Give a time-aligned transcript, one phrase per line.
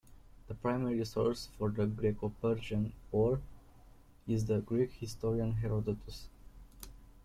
[0.47, 3.37] The primary source for the Greco-Persian Wars
[4.27, 6.27] is the Greek historian Herodotus.